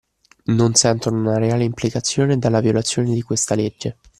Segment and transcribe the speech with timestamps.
[0.45, 3.97] Non sentono una reale implicazione dalla violazione di questa legge